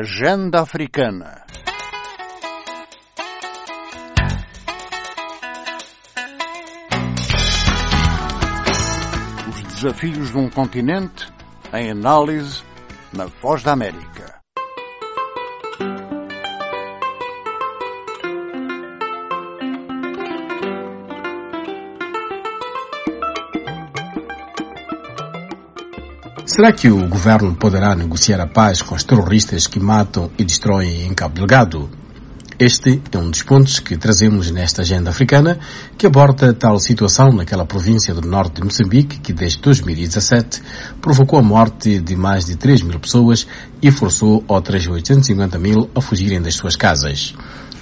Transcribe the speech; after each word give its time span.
Agenda 0.00 0.60
Africana. 0.60 1.44
Os 9.48 9.62
desafios 9.74 10.30
de 10.30 10.38
um 10.38 10.48
continente 10.48 11.26
em 11.74 11.90
análise 11.90 12.62
na 13.12 13.24
Voz 13.24 13.64
da 13.64 13.72
América. 13.72 14.37
Será 26.48 26.72
que 26.72 26.88
o 26.88 27.06
governo 27.06 27.54
poderá 27.54 27.94
negociar 27.94 28.40
a 28.40 28.46
paz 28.46 28.80
com 28.80 28.94
os 28.94 29.04
terroristas 29.04 29.66
que 29.66 29.78
matam 29.78 30.30
e 30.38 30.44
destroem 30.46 31.04
em 31.04 31.12
Cabo 31.12 31.34
Delgado? 31.34 31.90
Este 32.58 33.02
é 33.12 33.18
um 33.18 33.30
dos 33.30 33.42
pontos 33.42 33.80
que 33.80 33.98
trazemos 33.98 34.50
nesta 34.50 34.80
agenda 34.80 35.10
africana 35.10 35.58
que 35.98 36.06
aborda 36.06 36.54
tal 36.54 36.80
situação 36.80 37.30
naquela 37.34 37.66
província 37.66 38.14
do 38.14 38.26
norte 38.26 38.54
de 38.54 38.64
Moçambique 38.64 39.20
que 39.20 39.34
desde 39.34 39.60
2017 39.60 40.62
provocou 41.02 41.38
a 41.38 41.42
morte 41.42 42.00
de 42.00 42.16
mais 42.16 42.46
de 42.46 42.56
3 42.56 42.80
mil 42.80 42.98
pessoas 42.98 43.46
e 43.82 43.90
forçou 43.90 44.42
outras 44.48 44.86
850 44.86 45.58
mil 45.58 45.90
a 45.94 46.00
fugirem 46.00 46.40
das 46.40 46.54
suas 46.54 46.76
casas. 46.76 47.34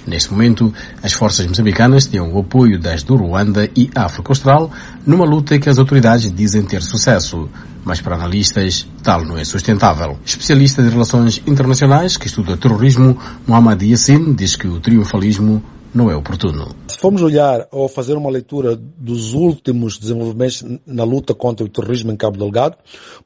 Neste 0.07 0.31
momento, 0.31 0.73
as 1.03 1.11
forças 1.11 1.45
moçambicanas 1.45 2.05
têm 2.05 2.21
o 2.21 2.39
apoio 2.39 2.79
das 2.79 3.03
do 3.03 3.17
Ruanda 3.17 3.69
e 3.75 3.89
África 3.93 4.31
Austral 4.31 4.71
numa 5.05 5.25
luta 5.25 5.59
que 5.59 5.69
as 5.69 5.77
autoridades 5.77 6.31
dizem 6.31 6.63
ter 6.63 6.81
sucesso, 6.81 7.49
mas 7.83 7.99
para 7.99 8.15
analistas 8.15 8.87
tal 9.03 9.25
não 9.25 9.37
é 9.37 9.43
sustentável. 9.43 10.17
Especialista 10.25 10.81
de 10.81 10.89
relações 10.89 11.41
internacionais 11.45 12.15
que 12.15 12.27
estuda 12.27 12.55
terrorismo, 12.55 13.19
Mohamed 13.45 13.85
Yassin, 13.85 14.33
diz 14.33 14.55
que 14.55 14.67
o 14.67 14.79
triunfalismo 14.79 15.61
não 15.93 16.11
é 16.11 16.15
oportuno. 16.15 16.75
Se 16.87 16.97
formos 16.97 17.21
olhar 17.21 17.67
ou 17.71 17.87
fazer 17.89 18.15
uma 18.15 18.29
leitura 18.29 18.75
dos 18.75 19.33
últimos 19.33 19.97
desenvolvimentos 19.97 20.63
na 20.85 21.03
luta 21.03 21.33
contra 21.33 21.65
o 21.65 21.69
terrorismo 21.69 22.11
em 22.11 22.15
Cabo 22.15 22.37
Delgado, 22.37 22.77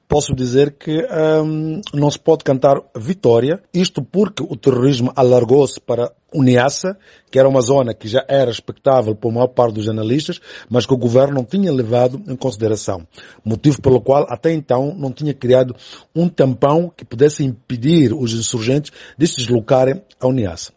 posso 0.08 0.34
dizer 0.34 0.76
que 0.78 1.06
hum, 1.44 1.82
não 1.94 2.10
se 2.10 2.20
pode 2.20 2.44
cantar 2.44 2.82
vitória, 2.96 3.62
isto 3.74 4.02
porque 4.02 4.44
o 4.44 4.56
terrorismo 4.56 5.12
alargou-se 5.16 5.80
para 5.80 6.12
Uniassa, 6.34 6.98
que 7.30 7.38
era 7.38 7.48
uma 7.48 7.62
zona 7.62 7.94
que 7.94 8.08
já 8.08 8.26
era 8.28 8.50
expectável 8.50 9.16
por 9.16 9.32
maior 9.32 9.48
parte 9.48 9.76
dos 9.76 9.90
analistas, 9.90 10.40
mas 10.70 10.86
que 10.86 10.94
o 10.94 10.98
governo 10.98 11.36
não 11.36 11.44
tinha 11.44 11.72
levado 11.72 12.22
em 12.28 12.36
consideração. 12.36 13.06
Motivo 13.44 13.82
pelo 13.82 14.02
qual 14.02 14.26
até 14.30 14.54
então 14.54 14.96
não 14.98 15.12
tinha 15.12 15.34
criado 15.34 15.76
um 16.16 16.30
tampão 16.30 16.92
que 16.96 17.06
pudesse 17.06 17.44
impedir 17.44 18.14
os 18.14 18.34
insurgentes 18.34 18.92
de 19.18 19.28
se 19.28 19.38
deslocarem 19.38 20.02
a 20.20 20.28
Uniassa. 20.28 20.72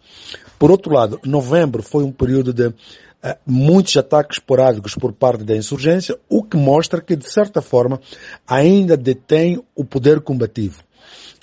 Por 0.58 0.70
outro 0.70 0.92
lado, 0.92 1.20
novembro 1.24 1.82
foi 1.82 2.04
um 2.04 2.12
período 2.12 2.52
de 2.52 2.68
uh, 2.68 2.74
muitos 3.46 3.96
ataques 3.96 4.38
esporádicos 4.38 4.94
por 4.94 5.12
parte 5.12 5.44
da 5.44 5.56
insurgência, 5.56 6.16
o 6.28 6.42
que 6.42 6.56
mostra 6.56 7.00
que, 7.00 7.16
de 7.16 7.28
certa 7.30 7.60
forma, 7.60 8.00
ainda 8.46 8.96
detém 8.96 9.62
o 9.74 9.84
poder 9.84 10.20
combativo. 10.20 10.83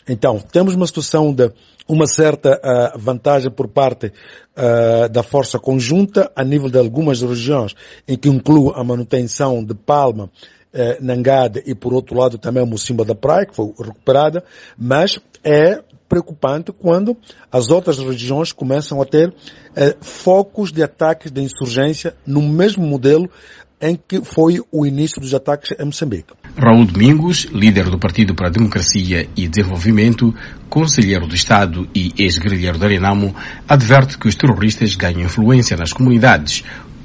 Então, 0.07 0.39
temos 0.39 0.75
uma 0.75 0.87
situação 0.87 1.33
de 1.33 1.51
uma 1.87 2.07
certa 2.07 2.59
uh, 2.59 2.99
vantagem 2.99 3.51
por 3.51 3.67
parte 3.67 4.07
uh, 4.07 5.09
da 5.09 5.23
força 5.23 5.59
conjunta 5.59 6.31
a 6.35 6.43
nível 6.43 6.69
de 6.69 6.77
algumas 6.77 7.21
regiões, 7.21 7.75
em 8.07 8.17
que 8.17 8.29
inclui 8.29 8.71
a 8.75 8.83
manutenção 8.83 9.63
de 9.63 9.73
Palma, 9.73 10.25
uh, 10.25 11.03
Nangada 11.03 11.61
e 11.65 11.75
por 11.75 11.93
outro 11.93 12.17
lado 12.17 12.37
também 12.37 12.65
Mocimba 12.65 13.03
da 13.03 13.15
Praia, 13.15 13.45
que 13.45 13.55
foi 13.55 13.73
recuperada, 13.77 14.43
mas 14.77 15.19
é 15.43 15.81
preocupante 16.11 16.73
quando 16.73 17.15
as 17.49 17.69
outras 17.69 17.97
regiões 17.97 18.51
começam 18.51 19.01
a 19.01 19.05
ter 19.05 19.33
eh, 19.73 19.95
focos 20.01 20.69
de 20.69 20.83
ataques 20.83 21.31
de 21.31 21.41
insurgência 21.41 22.13
no 22.27 22.41
mesmo 22.41 22.85
modelo 22.85 23.29
em 23.81 23.95
que 23.95 24.23
foi 24.23 24.59
o 24.71 24.85
início 24.85 25.19
dos 25.19 25.33
ataques 25.33 25.71
em 25.79 25.85
Moçambique. 25.85 26.33
Raul 26.57 26.85
Domingos, 26.85 27.45
líder 27.45 27.89
do 27.89 27.97
Partido 27.97 28.35
para 28.35 28.47
a 28.47 28.51
Democracia 28.51 29.27
e 29.35 29.47
Desenvolvimento, 29.47 30.33
conselheiro 30.69 31.25
do 31.27 31.35
Estado 31.35 31.87
e 31.95 32.11
ex-guerrilheiro 32.17 32.77
da 32.77 32.87
Renamo, 32.87 33.35
adverte 33.67 34.17
que 34.17 34.27
os 34.27 34.35
terroristas 34.35 34.95
ganham 34.95 35.21
influência 35.21 35.75
nas 35.75 35.93
comunidades, 35.93 36.63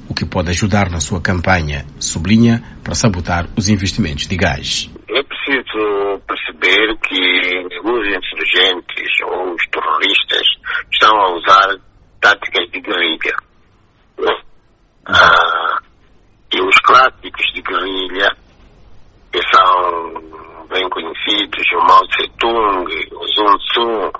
o 0.09 0.13
que 0.13 0.25
pode 0.25 0.49
ajudar 0.49 0.89
na 0.89 0.99
sua 0.99 1.21
campanha, 1.21 1.85
sublinha, 1.99 2.63
para 2.83 2.95
sabotar 2.95 3.47
os 3.57 3.69
investimentos 3.69 4.27
de 4.27 4.35
gás. 4.35 4.89
É 5.09 5.23
preciso 5.23 6.21
perceber 6.27 6.95
que 7.07 7.77
os 7.83 8.07
insurgentes 8.07 9.11
ou 9.25 9.53
os 9.53 9.67
terroristas 9.67 10.47
estão 10.91 11.15
a 11.15 11.35
usar 11.35 11.75
táticas 12.21 12.69
de 12.71 12.81
guerrilha. 12.81 13.35
Ah, 15.09 15.77
e 16.53 16.61
os 16.61 16.77
clássicos 16.79 17.53
de 17.53 17.61
guerrilha, 17.61 18.29
que 19.31 19.39
são 19.53 20.13
bem 20.69 20.89
conhecidos, 20.89 21.63
o 21.73 21.79
Mao 21.87 22.05
Tse 22.07 22.27
Tung, 22.39 22.89
o 23.13 23.27
Sun 23.27 23.57
Tzu, 23.57 24.11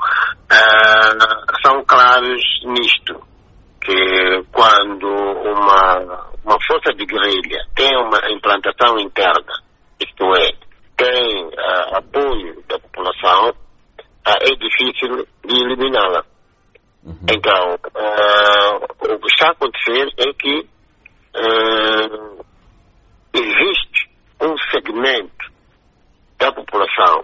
ah, 0.51 1.57
são 1.65 1.83
claros 1.85 2.41
nisto, 2.65 3.19
que 3.81 4.43
quando 4.51 5.07
uma, 5.07 6.29
uma 6.45 6.57
força 6.65 6.93
de 6.93 7.05
guerrilha 7.05 7.65
tem 7.75 7.95
uma 7.97 8.19
implantação 8.47 8.99
interna, 8.99 9.61
isto 9.99 10.23
é, 10.35 10.51
tem 10.95 11.45
uh, 11.45 11.97
apoio 11.97 12.63
da 12.67 12.79
população, 12.79 13.49
uh, 13.49 14.37
é 14.41 14.55
difícil 14.55 15.27
de 15.45 15.55
eliminá-la. 15.55 16.23
Uhum. 17.03 17.17
Então, 17.29 17.75
uh, 17.75 19.13
o 19.13 19.19
que 19.19 19.27
está 19.27 19.49
a 19.49 19.51
acontecer 19.51 20.07
é 20.17 20.33
que 20.33 20.67
existe 23.33 24.09
um 24.41 24.57
segmento 24.71 25.51
da 26.39 26.51
população 26.51 27.23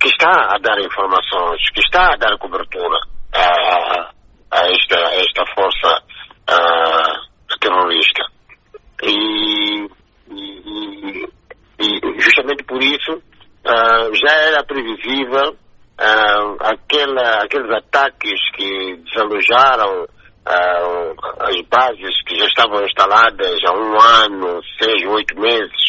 que 0.00 0.08
está 0.08 0.54
a 0.54 0.58
dar 0.58 0.80
informações, 0.80 1.70
que 1.70 1.80
está 1.80 2.14
a 2.14 2.16
dar 2.16 2.36
cobertura 2.38 2.98
a, 3.32 4.10
a, 4.50 4.66
esta, 4.72 4.98
a 4.98 5.14
esta 5.14 5.44
força 5.54 6.02
terrorista. 7.64 8.22
E, 9.02 9.88
e, 10.30 11.28
e, 11.80 12.20
justamente 12.20 12.62
por 12.64 12.82
isso 12.82 13.12
uh, 13.12 14.14
já 14.14 14.32
era 14.32 14.63
previsível 14.74 15.50
uh, 15.52 16.56
aquela, 16.60 17.44
aqueles 17.44 17.70
ataques 17.70 18.40
que 18.56 18.96
desalojaram 18.96 20.02
uh, 20.02 21.14
as 21.40 21.60
bases 21.68 22.22
que 22.26 22.36
já 22.36 22.46
estavam 22.46 22.84
instaladas 22.84 23.56
há 23.64 23.72
um 23.72 24.00
ano, 24.00 24.60
seis, 24.82 25.06
oito 25.06 25.38
meses, 25.38 25.84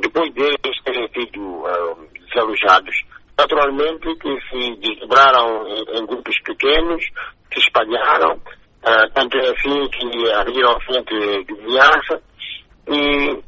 depois 0.00 0.32
deles 0.34 0.82
terem 0.84 1.08
sido 1.12 1.64
desalojados. 2.28 2.96
Naturalmente 3.38 4.16
que 4.16 4.40
se 4.48 4.76
desdobraram 4.80 5.68
em, 5.68 5.98
em 5.98 6.06
grupos 6.06 6.34
pequenos, 6.42 7.04
se 7.52 7.60
espalharam, 7.60 8.40
tanto 9.14 9.36
é 9.38 9.50
assim 9.50 9.88
que 9.90 10.32
abriram 10.32 10.72
a 10.72 10.80
frente 10.80 11.44
de 11.44 11.54
viaça 11.66 12.20
e 12.88 13.42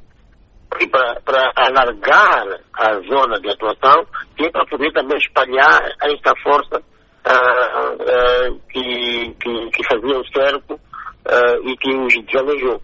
para 0.91 1.53
alargar 1.57 2.61
a 2.75 2.95
zona 3.01 3.41
de 3.41 3.51
atuação 3.51 4.07
e 4.39 4.51
para 4.51 4.67
poder 4.67 4.93
também 4.93 5.19
espalhar 5.19 5.97
esta 6.03 6.35
força 6.43 6.79
uh, 6.79 7.95
uh, 7.95 8.61
que, 8.71 9.35
que, 9.41 9.71
que, 9.71 9.85
fazia 9.85 10.19
o 10.19 10.27
cerco 10.29 10.75
uh, 10.75 11.69
e 11.69 11.77
que 11.77 11.95
os 11.95 12.15
desalojou. 12.27 12.83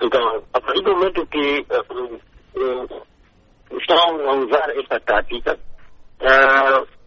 Então, 0.00 0.42
a 0.52 0.60
partir 0.60 0.82
do 0.82 0.94
momento 0.94 1.26
que 1.26 1.66
estão 3.80 4.30
a 4.30 4.34
usar 4.34 4.70
esta 4.76 5.00
tática, 5.00 5.58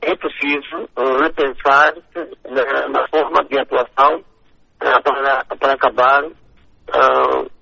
é 0.02 0.16
preciso 0.16 0.90
repensar 1.22 1.94
na, 2.50 2.90
na, 2.90 3.08
forma 3.08 3.44
de 3.46 3.60
atuação 3.60 4.24
para, 4.78 5.46
para 5.58 5.74
acabar 5.74 6.24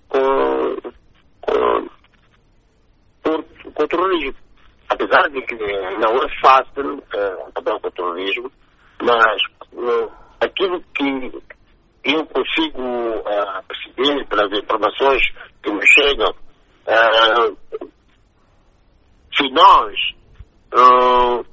com, 0.09 0.91
com 1.41 1.89
com 3.71 3.83
o 3.83 3.87
terrorismo. 3.87 4.35
Apesar 4.89 5.29
de 5.29 5.41
que 5.43 5.55
não 5.55 6.17
é 6.23 6.39
fácil 6.41 6.97
uh, 6.97 7.47
acabar 7.49 7.79
com 7.79 7.87
o 7.87 7.91
terrorismo, 7.91 8.51
mas 9.01 9.41
uh, 9.73 10.11
aquilo 10.41 10.81
que 10.95 11.31
eu 12.03 12.25
consigo 12.27 12.81
uh, 12.81 13.63
perceber 13.67 14.25
pelas 14.27 14.51
informações 14.57 15.21
que 15.61 15.71
me 15.71 15.85
chegam, 15.85 16.29
uh, 16.29 17.57
se 19.35 19.49
nós 19.51 19.95
uh, 20.73 21.45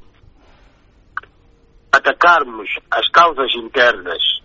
atacarmos 1.92 2.68
as 2.90 3.08
causas 3.10 3.54
internas, 3.54 4.36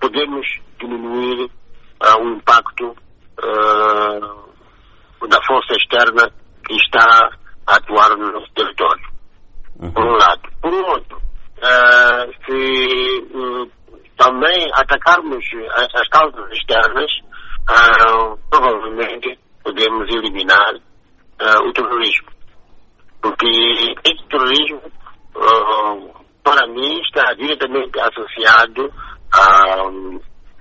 podemos 0.00 0.46
diminuir 0.80 1.48
o 2.20 2.28
impacto 2.30 2.96
da 5.28 5.42
força 5.44 5.74
externa 5.74 6.30
que 6.66 6.74
está 6.76 7.30
a 7.66 7.76
atuar 7.76 8.16
no 8.16 8.32
nosso 8.32 8.52
território. 8.54 9.12
Uhum. 9.80 9.92
Por 9.92 10.04
um 10.04 10.16
lado. 10.16 10.42
Por 10.60 10.72
outro, 10.74 11.16
uh, 11.16 12.32
se 12.44 13.20
uh, 13.34 13.70
também 14.16 14.70
atacarmos 14.74 15.44
as, 15.76 15.94
as 15.94 16.08
causas 16.08 16.52
externas, 16.52 17.10
uh, 17.70 18.38
provavelmente 18.50 19.38
podemos 19.62 20.08
eliminar 20.08 20.74
o 21.64 21.72
terrorismo. 21.72 22.28
Porque 23.20 23.48
esse 24.04 24.24
terrorismo, 24.28 24.80
para 26.44 26.66
mim, 26.68 27.00
está 27.00 27.34
diretamente 27.34 27.98
associado 27.98 28.92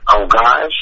ao 0.07 0.27
gás, 0.27 0.73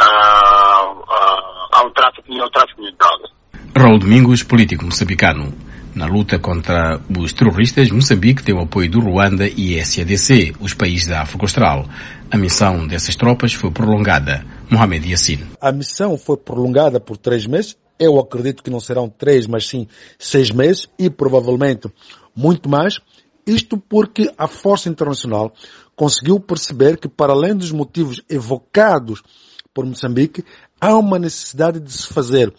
ao 0.00 1.90
tráfico 1.92 2.32
e 2.32 2.40
ao 2.40 2.50
tráfico 2.50 2.82
de 2.82 2.96
drogas. 2.96 3.30
Raul 3.76 3.98
Domingos, 3.98 4.42
político 4.42 4.84
moçambicano. 4.84 5.52
Na 5.94 6.06
luta 6.06 6.38
contra 6.38 7.00
os 7.18 7.32
terroristas, 7.32 7.90
Moçambique 7.90 8.44
tem 8.44 8.54
o 8.54 8.60
apoio 8.60 8.88
do 8.88 9.00
Ruanda 9.00 9.48
e 9.48 9.84
SADC, 9.84 10.54
os 10.60 10.72
países 10.72 11.08
da 11.08 11.22
África 11.22 11.44
Austral. 11.44 11.84
A 12.30 12.36
missão 12.36 12.86
dessas 12.86 13.16
tropas 13.16 13.52
foi 13.52 13.72
prolongada. 13.72 14.44
Mohamed 14.70 15.10
Yassin. 15.10 15.40
A 15.60 15.72
missão 15.72 16.16
foi 16.16 16.36
prolongada 16.36 17.00
por 17.00 17.16
três 17.16 17.44
meses. 17.44 17.76
Eu 17.98 18.20
acredito 18.20 18.62
que 18.62 18.70
não 18.70 18.78
serão 18.78 19.08
três, 19.08 19.48
mas 19.48 19.68
sim 19.68 19.88
seis 20.16 20.52
meses 20.52 20.88
e 20.96 21.10
provavelmente 21.10 21.90
muito 22.36 22.68
mais. 22.68 23.00
Isto 23.44 23.76
porque 23.76 24.30
a 24.38 24.46
Força 24.46 24.88
Internacional 24.88 25.52
conseguiu 25.96 26.38
perceber 26.38 26.98
que, 26.98 27.08
para 27.08 27.32
além 27.32 27.54
dos 27.54 27.72
motivos 27.72 28.22
evocados 28.30 29.22
por 29.74 29.86
Moçambique, 29.86 30.44
há 30.80 30.96
uma 30.96 31.18
necessidade 31.18 31.80
de 31.80 31.92
se 31.92 32.06
fazer 32.08 32.52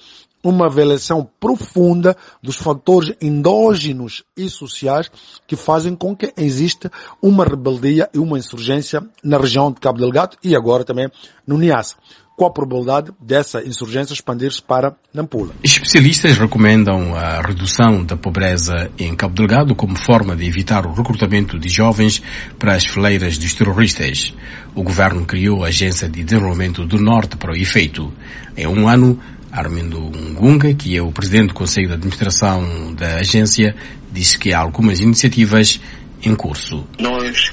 uma 0.44 0.66
avaliação 0.66 1.28
profunda 1.40 2.16
dos 2.42 2.56
fatores 2.56 3.16
endógenos 3.22 4.24
e 4.36 4.50
sociais 4.50 5.12
que 5.46 5.56
fazem 5.56 5.96
com 5.96 6.16
que 6.16 6.34
exista 6.36 6.92
uma 7.22 7.46
rebeldia 7.46 8.10
e 8.14 8.18
uma 8.18 8.40
insurgência 8.40 9.04
na 9.24 9.38
região 9.38 9.72
de 9.72 9.80
Cabo 9.80 10.00
Delgado 10.00 10.38
e 10.44 10.56
agora 10.56 10.84
também 10.84 11.12
no 11.46 11.58
Niassa. 11.58 11.96
Qual 12.42 12.50
a 12.50 12.54
probabilidade 12.56 13.12
dessa 13.22 13.62
insurgência 13.62 14.16
expandir-se 14.16 14.64
para 14.64 14.96
Nampula? 15.14 15.54
Especialistas 15.64 16.40
recomendam 16.40 17.16
a 17.16 17.40
redução 17.40 18.04
da 18.04 18.18
pobreza 18.18 18.90
em 18.98 19.16
Cabo 19.16 19.36
Delgado 19.36 19.76
como 19.76 19.96
forma 19.96 20.36
de 20.36 20.48
evitar 20.48 20.88
o 20.88 20.92
recrutamento 20.92 21.60
de 21.60 21.70
jovens 21.70 22.20
para 22.58 22.74
as 22.74 22.84
fileiras 22.84 23.38
dos 23.38 23.54
terroristas. 23.54 24.34
O 24.74 24.82
governo 24.82 25.24
criou 25.24 25.64
a 25.64 25.68
Agência 25.68 26.10
de 26.10 26.24
Desenvolvimento 26.24 26.84
do 26.84 26.98
Norte 26.98 27.38
para 27.38 27.52
o 27.52 27.56
efeito. 27.56 28.12
Em 28.58 28.66
um 28.66 28.90
ano, 28.90 29.20
Armindo 29.52 30.00
Ngunga, 30.00 30.74
que 30.74 30.98
é 30.98 31.02
o 31.04 31.12
presidente 31.12 31.50
do 31.50 31.54
Conselho 31.54 31.90
de 31.90 31.94
Administração 31.94 32.92
da 32.96 33.18
agência, 33.18 33.76
disse 34.12 34.40
que 34.40 34.52
há 34.52 34.58
algumas 34.62 35.00
iniciativas 35.00 35.80
em 36.24 36.34
curso. 36.34 36.88
Nós, 37.00 37.52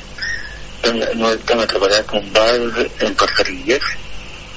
nós 1.14 1.34
estamos 1.34 1.64
a 1.64 1.66
trabalhar 1.66 2.04
com 2.04 2.26
base 2.30 2.90
em 3.02 3.12
parcerias 3.12 4.07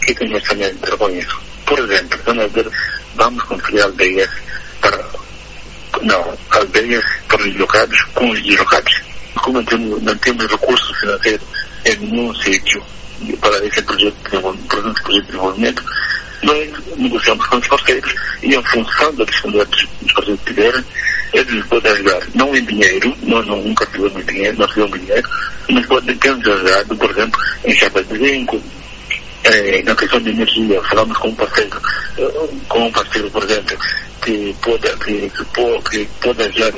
que 0.06 0.14
temos 0.14 0.44
também 0.44 0.74
trabalho 0.76 1.28
Por 1.66 1.80
exemplo, 1.80 2.20
ver, 2.50 2.70
vamos 3.16 3.44
construir 3.44 3.82
aldeias 3.82 4.30
para, 4.82 5.04
não, 6.02 6.38
aldeias 6.52 7.04
para 7.28 7.42
os 7.42 7.56
locados 7.56 8.02
com 8.14 8.30
os 8.30 8.42
deslocados. 8.44 9.02
Como 9.36 9.58
não 9.58 9.66
temos, 9.66 10.02
não 10.02 10.18
temos 10.18 10.46
recursos 10.46 10.98
financeiros 11.00 11.48
em 11.86 11.96
nenhum 11.98 12.34
sítio 12.36 12.84
para 13.40 13.66
esse 13.66 13.82
projeto 13.84 14.16
de 14.30 15.22
desenvolvimento, 15.22 15.84
nós 16.44 16.70
negociamos 16.98 17.46
com 17.48 17.58
os 17.58 17.68
parceiros 17.68 18.16
e 18.42 18.56
em 18.56 18.64
função 18.64 19.14
da 19.16 19.24
disponibilidade 19.26 19.90
dos 20.02 20.14
parceiros 20.14 20.42
que 20.42 20.54
tiverem, 20.54 20.86
eles 21.34 21.66
podem 21.68 21.92
ajudar, 21.92 22.22
não 22.36 22.56
em 22.56 22.66
dinheiro, 22.66 23.16
nós 23.24 23.46
não, 23.48 23.58
nunca 23.62 23.86
tivemos 23.88 24.26
dinheiro, 24.26 24.58
nós 24.58 24.70
tivemos 24.72 25.00
dinheiro, 25.00 25.30
mas 25.70 25.86
podem 25.86 26.18
ter 26.18 26.36
nos 26.36 26.48
ajudado, 26.48 26.98
por 26.98 27.12
exemplo, 27.12 27.42
em 27.66 27.76
chapas 27.76 28.08
de 28.08 28.18
zinco, 28.18 28.62
eh, 29.52 29.84
na 29.84 29.96
questão 29.96 30.22
de 30.22 30.30
energia, 30.30 30.82
falamos 30.84 31.18
com 31.18 31.30
um 31.30 31.36
parceiro, 31.36 31.82
com 32.68 32.88
um 32.88 32.92
parceiro, 32.92 33.30
por 33.32 33.44
exemplo, 33.44 33.78
que 34.24 34.56
pode, 34.62 34.98
que, 34.98 35.30
que, 35.30 35.46
pode, 35.46 35.90
que 35.90 36.08
pode 36.22 36.42
ajudar 36.44 36.74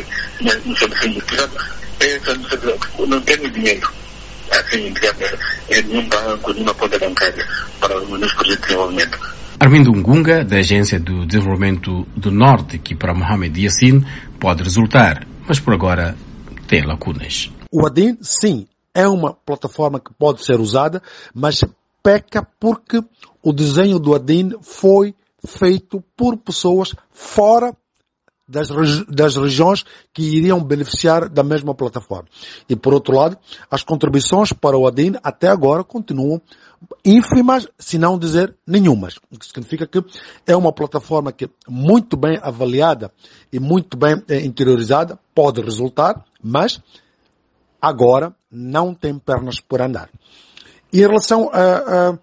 no 0.66 0.78
serviço 0.78 1.08
industrial, 1.08 1.50
não 3.08 3.22
temos 3.22 3.52
dinheiro 3.54 3.90
assim, 4.52 4.92
digamos, 4.94 5.34
em 5.70 5.84
nenhum 5.84 6.08
banco, 6.10 6.54
nenhuma 6.54 6.74
conta 6.74 7.00
bancária 7.00 7.46
para 7.80 7.98
os 7.98 8.34
projetos 8.34 8.46
de 8.46 8.62
desenvolvimento. 8.62 9.20
Armindo 9.60 9.92
Ngunga, 9.92 10.44
da 10.44 10.58
Agência 10.58 11.00
do 11.00 11.26
Desenvolvimento 11.26 12.06
do 12.16 12.32
Norte, 12.32 12.78
que 12.78 12.96
para 12.96 13.14
Mohamed 13.14 13.64
Yassin 13.64 14.04
pode 14.40 14.64
resultar, 14.64 15.26
mas 15.48 15.60
por 15.60 15.74
agora 15.74 16.16
tem 16.68 16.86
lacunas. 16.86 17.52
O 17.72 17.86
ADIN, 17.86 18.18
sim, 18.22 18.68
é 18.94 19.08
uma 19.08 19.34
plataforma 19.34 20.00
que 20.00 20.14
pode 20.14 20.44
ser 20.44 20.60
usada, 20.60 21.02
mas 21.34 21.62
peca 22.04 22.46
porque 22.60 23.02
o 23.42 23.54
desenho 23.54 23.98
do 23.98 24.14
ADIN 24.14 24.52
foi 24.62 25.16
feito 25.46 26.04
por 26.16 26.38
pessoas 26.38 26.94
fora 27.10 27.76
das, 28.48 28.68
das 29.08 29.36
regiões 29.36 29.86
que 30.14 30.22
iriam 30.22 30.62
beneficiar 30.62 31.30
da 31.30 31.44
mesma 31.44 31.74
plataforma. 31.74 32.28
E 32.68 32.76
por 32.76 32.94
outro 32.94 33.16
lado, 33.16 33.38
as 33.72 33.84
contribuições 33.84 34.52
para 34.52 34.78
o 34.78 34.86
ADIN 34.86 35.14
até 35.24 35.48
agora 35.48 35.84
continuam 35.84 36.42
ínfimas, 37.06 37.68
se 37.80 37.98
não 37.98 38.20
dizer 38.20 38.56
nenhumas. 38.68 39.16
O 39.32 39.40
que 39.40 39.46
significa 39.46 39.88
que 39.88 40.04
é 40.46 40.56
uma 40.56 40.74
plataforma 40.74 41.32
que 41.32 41.50
muito 41.68 42.18
bem 42.18 42.38
avaliada 42.42 43.12
e 43.52 43.60
muito 43.60 43.98
bem 43.98 44.22
eh, 44.28 44.42
interiorizada 44.42 45.18
pode 45.34 45.62
resultar, 45.62 46.26
mas 46.44 46.82
agora 47.82 48.36
não 48.52 48.94
tem 48.94 49.18
pernas 49.18 49.60
por 49.62 49.82
andar. 49.82 50.10
E 50.94 51.00
em 51.00 51.02
relação 51.02 51.50
a, 51.52 52.18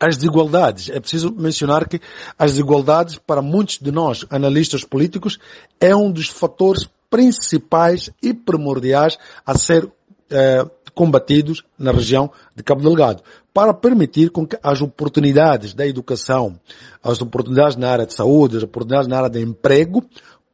a 0.00 0.08
desigualdades. 0.08 0.88
É 0.88 0.98
preciso 0.98 1.30
mencionar 1.30 1.88
que 1.88 2.00
as 2.38 2.52
desigualdades, 2.52 3.18
para 3.18 3.40
muitos 3.42 3.78
de 3.78 3.92
nós, 3.92 4.24
analistas 4.30 4.82
políticos, 4.82 5.38
é 5.80 5.94
um 5.94 6.10
dos 6.10 6.28
fatores 6.28 6.88
principais 7.08 8.10
e 8.22 8.32
primordiais 8.32 9.18
a 9.44 9.56
ser 9.56 9.90
eh, 10.30 10.64
combatidos 10.94 11.64
na 11.78 11.92
região 11.92 12.30
de 12.54 12.62
Cabo 12.62 12.82
Delgado, 12.82 13.22
para 13.52 13.74
permitir 13.74 14.30
com 14.30 14.46
que 14.46 14.56
as 14.62 14.80
oportunidades 14.80 15.74
da 15.74 15.86
educação, 15.86 16.58
as 17.02 17.20
oportunidades 17.20 17.76
na 17.76 17.90
área 17.90 18.06
de 18.06 18.14
saúde, 18.14 18.56
as 18.56 18.62
oportunidades 18.62 19.08
na 19.08 19.16
área 19.16 19.30
de 19.30 19.40
emprego, 19.40 20.04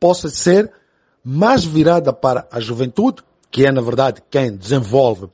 possam 0.00 0.30
ser 0.30 0.72
mais 1.22 1.64
virada 1.64 2.12
para 2.12 2.46
a 2.50 2.58
juventude, 2.58 3.22
que 3.50 3.66
é 3.66 3.72
na 3.72 3.80
verdade 3.80 4.22
quem 4.30 4.56
desenvolve 4.56 5.28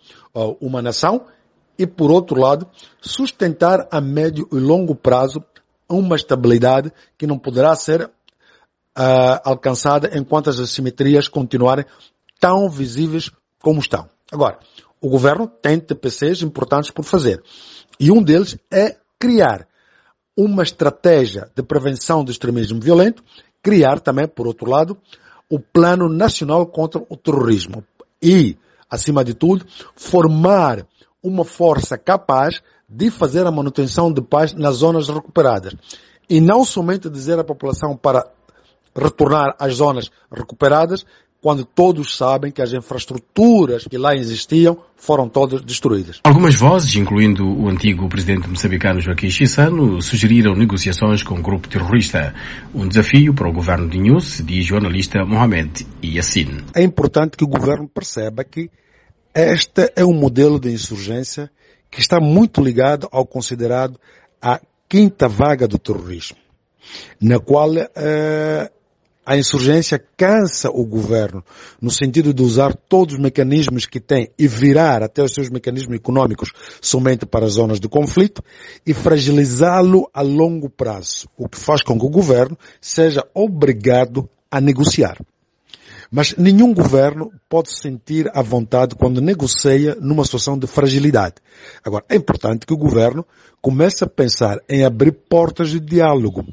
uma 0.60 0.82
nação, 0.82 1.26
e 1.82 1.86
por 1.86 2.10
outro 2.12 2.40
lado, 2.40 2.66
sustentar 3.00 3.88
a 3.90 4.00
médio 4.00 4.48
e 4.52 4.56
longo 4.56 4.94
prazo 4.94 5.44
uma 5.88 6.14
estabilidade 6.14 6.92
que 7.18 7.26
não 7.26 7.38
poderá 7.38 7.74
ser 7.74 8.04
uh, 8.04 8.10
alcançada 9.44 10.16
enquanto 10.16 10.48
as 10.48 10.60
assimetrias 10.60 11.26
continuarem 11.26 11.84
tão 12.38 12.70
visíveis 12.70 13.30
como 13.60 13.80
estão. 13.80 14.08
Agora, 14.30 14.58
o 15.00 15.08
governo 15.08 15.48
tem 15.48 15.80
TPCs 15.80 16.42
importantes 16.42 16.90
por 16.90 17.04
fazer. 17.04 17.42
E 17.98 18.10
um 18.10 18.22
deles 18.22 18.56
é 18.70 18.96
criar 19.18 19.66
uma 20.36 20.62
estratégia 20.62 21.50
de 21.54 21.62
prevenção 21.62 22.24
do 22.24 22.30
extremismo 22.30 22.80
violento, 22.80 23.22
criar 23.60 23.98
também, 24.00 24.26
por 24.26 24.46
outro 24.46 24.70
lado, 24.70 24.96
o 25.50 25.58
Plano 25.58 26.08
Nacional 26.08 26.64
contra 26.66 27.02
o 27.08 27.16
Terrorismo. 27.16 27.84
E, 28.22 28.56
acima 28.88 29.24
de 29.24 29.34
tudo, 29.34 29.66
formar 29.96 30.86
uma 31.22 31.44
força 31.44 31.96
capaz 31.96 32.62
de 32.88 33.10
fazer 33.10 33.46
a 33.46 33.50
manutenção 33.50 34.12
de 34.12 34.20
paz 34.20 34.52
nas 34.52 34.76
zonas 34.76 35.08
recuperadas. 35.08 35.74
E 36.28 36.40
não 36.40 36.64
somente 36.64 37.08
dizer 37.08 37.38
à 37.38 37.44
população 37.44 37.96
para 37.96 38.26
retornar 38.94 39.54
às 39.58 39.74
zonas 39.74 40.10
recuperadas, 40.30 41.04
quando 41.42 41.64
todos 41.64 42.16
sabem 42.16 42.52
que 42.52 42.62
as 42.62 42.72
infraestruturas 42.72 43.84
que 43.90 43.98
lá 43.98 44.14
existiam 44.14 44.78
foram 44.94 45.28
todas 45.28 45.60
destruídas. 45.60 46.20
Algumas 46.22 46.54
vozes, 46.54 46.94
incluindo 46.94 47.44
o 47.44 47.68
antigo 47.68 48.08
presidente 48.08 48.48
moçambicano 48.48 49.00
Joaquim 49.00 49.28
Chissano, 49.28 50.00
sugeriram 50.00 50.54
negociações 50.54 51.24
com 51.24 51.34
o 51.34 51.42
grupo 51.42 51.68
terrorista. 51.68 52.32
Um 52.72 52.86
desafio 52.86 53.34
para 53.34 53.48
o 53.48 53.52
governo 53.52 53.88
de 53.88 53.98
News, 53.98 54.40
diz 54.46 54.64
o 54.64 54.68
jornalista 54.68 55.24
Mohamed 55.24 55.84
Yassin. 56.04 56.58
É 56.76 56.82
importante 56.84 57.36
que 57.36 57.42
o 57.42 57.48
governo 57.48 57.88
perceba 57.88 58.44
que 58.44 58.70
este 59.34 59.92
é 59.96 60.04
um 60.04 60.12
modelo 60.12 60.60
de 60.60 60.70
insurgência 60.70 61.50
que 61.90 62.00
está 62.00 62.20
muito 62.20 62.60
ligado 62.60 63.08
ao 63.10 63.26
considerado 63.26 63.98
a 64.40 64.60
quinta 64.88 65.28
vaga 65.28 65.66
do 65.66 65.78
terrorismo, 65.78 66.36
na 67.20 67.38
qual 67.38 67.70
uh, 67.70 68.70
a 69.24 69.36
insurgência 69.36 70.02
cansa 70.16 70.68
o 70.70 70.84
governo 70.84 71.44
no 71.80 71.90
sentido 71.90 72.34
de 72.34 72.42
usar 72.42 72.74
todos 72.74 73.14
os 73.14 73.20
mecanismos 73.20 73.86
que 73.86 74.00
tem 74.00 74.30
e 74.38 74.48
virar 74.48 75.02
até 75.02 75.22
os 75.22 75.32
seus 75.32 75.48
mecanismos 75.48 75.96
econômicos 75.96 76.52
somente 76.80 77.24
para 77.24 77.46
as 77.46 77.52
zonas 77.52 77.78
de 77.78 77.88
conflito 77.88 78.42
e 78.84 78.92
fragilizá-lo 78.92 80.10
a 80.12 80.20
longo 80.20 80.68
prazo, 80.68 81.28
o 81.38 81.48
que 81.48 81.58
faz 81.58 81.82
com 81.82 81.98
que 81.98 82.04
o 82.04 82.10
governo 82.10 82.58
seja 82.80 83.24
obrigado 83.32 84.28
a 84.50 84.60
negociar. 84.60 85.18
Mas 86.14 86.36
nenhum 86.36 86.74
governo 86.74 87.32
pode 87.48 87.70
se 87.70 87.80
sentir 87.80 88.30
à 88.34 88.42
vontade 88.42 88.94
quando 88.94 89.22
negocia 89.22 89.96
numa 89.98 90.26
situação 90.26 90.58
de 90.58 90.66
fragilidade. 90.66 91.36
Agora, 91.82 92.04
é 92.06 92.16
importante 92.16 92.66
que 92.66 92.74
o 92.74 92.76
governo 92.76 93.26
comece 93.62 94.04
a 94.04 94.06
pensar 94.06 94.58
em 94.68 94.84
abrir 94.84 95.12
portas 95.12 95.70
de 95.70 95.80
diálogo. 95.80 96.44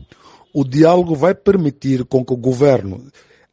O 0.54 0.64
diálogo 0.64 1.14
vai 1.14 1.36
permitir 1.36 2.06
com 2.06 2.24
que 2.24 2.32
o 2.32 2.38
governo 2.38 3.06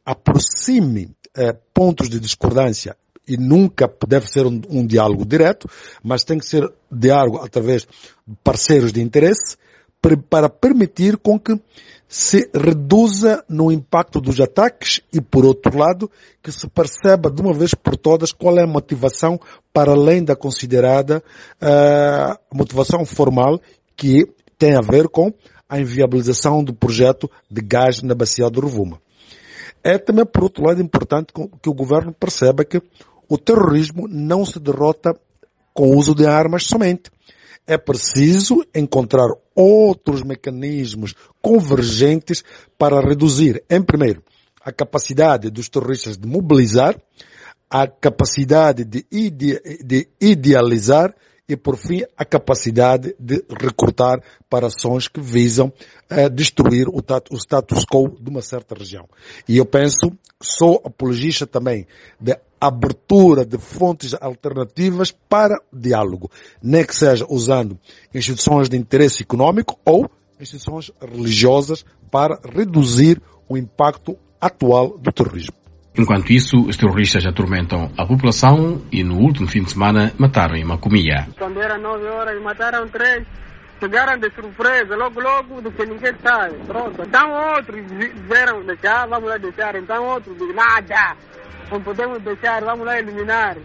aproxime 0.05 1.09
eh, 1.35 1.53
pontos 1.73 2.07
de 2.07 2.21
discordância 2.21 2.95
e 3.27 3.35
nunca 3.35 3.91
deve 4.07 4.27
ser 4.27 4.45
um, 4.45 4.61
um, 4.69 4.87
diálogo 4.87 5.25
direto, 5.25 5.69
mas 6.01 6.23
tem 6.23 6.39
que 6.39 6.45
ser 6.45 6.71
diálogo 6.89 7.39
através 7.39 7.81
de 8.25 8.35
parceiros 8.41 8.93
de 8.93 9.01
interesse 9.01 9.57
para 10.29 10.47
permitir 10.47 11.17
com 11.17 11.37
que 11.37 11.59
se 12.07 12.49
reduza 12.53 13.43
no 13.49 13.71
impacto 13.71 14.21
dos 14.21 14.39
ataques 14.39 15.01
e, 15.11 15.19
por 15.19 15.45
outro 15.45 15.77
lado, 15.77 16.09
que 16.41 16.51
se 16.51 16.67
perceba 16.67 17.29
de 17.29 17.41
uma 17.41 17.53
vez 17.53 17.73
por 17.73 17.97
todas 17.97 18.31
qual 18.31 18.57
é 18.57 18.63
a 18.63 18.67
motivação 18.67 19.39
para 19.73 19.91
além 19.91 20.23
da 20.23 20.35
considerada 20.35 21.21
uh, 21.61 22.55
motivação 22.55 23.05
formal 23.05 23.59
que 23.95 24.25
tem 24.57 24.75
a 24.75 24.81
ver 24.81 25.09
com 25.09 25.33
a 25.67 25.79
inviabilização 25.79 26.63
do 26.63 26.73
projeto 26.73 27.29
de 27.51 27.61
gás 27.61 28.01
na 28.01 28.15
bacia 28.15 28.49
do 28.49 28.61
Rovuma. 28.61 29.01
É 29.83 29.97
também, 29.97 30.25
por 30.25 30.43
outro 30.43 30.63
lado, 30.65 30.81
importante 30.81 31.33
que 31.61 31.69
o 31.69 31.73
governo 31.73 32.13
perceba 32.13 32.63
que 32.63 32.81
o 33.27 33.37
terrorismo 33.37 34.07
não 34.07 34.45
se 34.45 34.59
derrota 34.59 35.13
com 35.73 35.91
o 35.91 35.97
uso 35.97 36.15
de 36.15 36.25
armas 36.25 36.63
somente 36.63 37.11
é 37.67 37.77
preciso 37.77 38.65
encontrar 38.73 39.27
outros 39.53 40.23
mecanismos 40.23 41.13
convergentes 41.41 42.43
para 42.77 43.01
reduzir, 43.01 43.61
em 43.69 43.83
primeiro, 43.83 44.23
a 44.63 44.71
capacidade 44.71 45.49
dos 45.49 45.67
terroristas 45.67 46.17
de 46.17 46.27
mobilizar, 46.27 46.99
a 47.69 47.85
capacidade 47.85 48.85
de, 48.85 49.05
ide 49.11 49.61
de 49.83 50.07
idealizar 50.19 51.13
e, 51.47 51.55
por 51.55 51.77
fim, 51.77 52.03
a 52.17 52.25
capacidade 52.25 53.15
de 53.17 53.43
recrutar 53.61 54.21
para 54.49 54.67
ações 54.67 55.07
que 55.07 55.21
visam 55.21 55.71
uh, 56.11 56.29
destruir 56.29 56.89
o, 56.89 56.97
o, 57.31 57.37
status 57.37 57.85
quo 57.85 58.17
de 58.19 58.29
uma 58.29 58.41
certa 58.41 58.75
região. 58.75 59.07
E 59.47 59.57
eu 59.57 59.65
penso, 59.65 60.11
sou 60.41 60.81
apologista 60.83 61.47
também 61.47 61.87
de 62.19 62.37
abertura 62.59 63.45
de 63.45 63.57
fontes 63.57 64.13
alternativas 64.19 65.11
para 65.11 65.61
diálogo, 65.71 66.29
nem 66.61 66.85
que 66.85 66.95
seja 66.95 67.25
usando 67.29 67.79
instituições 68.13 68.67
de 68.67 68.75
interesse 68.75 69.23
econômico 69.23 69.79
ou 69.85 70.09
instituições 70.39 70.91
religiosas 70.99 71.85
para 72.11 72.39
reduzir 72.43 73.21
o 73.47 73.57
impacto 73.57 74.17
atual 74.41 74.97
do 74.97 75.11
terrorismo. 75.11 75.66
Enquanto 75.97 76.31
isso, 76.31 76.57
os 76.67 76.77
terroristas 76.77 77.25
atormentam 77.25 77.91
a 77.97 78.05
população 78.05 78.83
e 78.91 79.03
no 79.03 79.15
último 79.17 79.47
fim 79.47 79.63
de 79.63 79.71
semana 79.71 80.13
mataram 80.17 80.55
em 80.55 80.63
Macomia. 80.63 81.27
Quando 81.37 81.59
era 81.59 81.77
nove 81.77 82.05
horas, 82.05 82.39
mataram 82.41 82.87
três. 82.87 83.25
Chegaram 83.79 84.17
de 84.17 84.31
surpresa, 84.31 84.95
logo, 84.95 85.19
logo, 85.19 85.61
do 85.61 85.71
que 85.71 85.85
ninguém 85.85 86.13
sabe. 86.23 86.55
Pronto. 86.65 87.01
Então 87.01 87.31
outros 87.31 87.83
disseram 87.87 88.63
deixar, 88.63 89.07
vamos 89.07 89.29
lá 89.29 89.37
deixar. 89.37 89.75
Então 89.75 90.03
outros 90.05 90.37
dizem 90.37 90.55
nada. 90.55 91.15
Não 91.71 91.81
podemos 91.81 92.21
deixar, 92.23 92.63
vamos 92.63 92.85
lá 92.85 92.97
eliminar. 92.97 93.57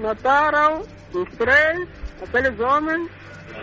Mataram 0.00 0.82
os 1.12 1.28
três, 1.36 1.88
aqueles 2.22 2.60
homens, 2.60 3.08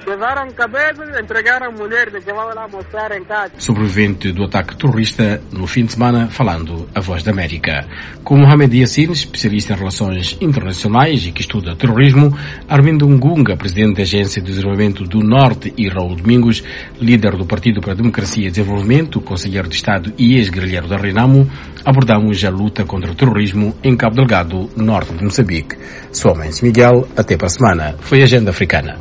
Levaram 0.06 0.50
cabeças, 0.52 1.10
entregaram 1.20 1.72
mulher, 1.72 2.10
deixavam 2.10 2.54
lá 2.54 2.68
mostrar 2.68 3.12
em 3.18 3.24
casa. 3.24 3.54
Sobrevivente 3.58 4.32
do 4.32 4.44
ataque 4.44 4.76
terrorista 4.78 5.42
no 5.52 5.68
fim 5.68 5.86
de 5.86 5.94
semana, 5.94 6.28
falando 6.28 6.88
a 6.94 7.02
voz 7.02 7.24
da 7.24 7.32
América. 7.32 7.86
Com 8.24 8.38
Mohamed 8.38 8.78
Yassin, 8.78 9.12
especialista 9.12 9.74
em 9.74 9.78
relações 9.78 10.38
internacionais 10.40 11.26
e 11.26 11.32
que 11.32 11.42
estuda 11.42 11.76
terrorismo, 11.76 12.38
Armindo 12.68 13.08
Ngunga, 13.08 13.58
presidente 13.58 13.98
da 13.98 14.04
Agência 14.04 14.42
de 14.42 14.48
Desenvolvimento 14.48 15.04
do 15.04 15.20
Norte 15.20 15.74
e 15.78 15.90
Raul 15.90 16.16
Domingos, 16.16 16.64
líder 17.00 17.36
do 17.36 17.46
Partido 17.46 17.82
para 17.82 17.94
a 17.94 17.96
Democracia 17.96 18.48
e 18.48 18.52
Desenvolvimento, 18.52 19.22
conselheiro 19.22 19.68
de 19.68 19.76
Estado 19.76 20.14
e 20.18 20.36
ex-guerrilheiro 20.36 20.88
da 20.88 20.98
Renamo, 20.98 21.50
abordamos 21.86 22.44
a 22.44 22.50
luta 22.50 22.86
contra 22.86 23.12
o 23.12 23.16
terrorismo 23.16 23.76
em 23.84 23.96
Cabo 23.96 24.16
Delgado, 24.16 24.70
norte 24.76 25.14
de 25.14 25.24
Moçambique. 25.24 25.78
Sou 26.12 26.34
Miguel, 26.62 27.08
até 27.16 27.38
para 27.38 27.48
a 27.48 27.50
semana. 27.50 27.96
Foi 28.00 28.22
Agenda 28.22 28.52
Africana. 28.52 28.98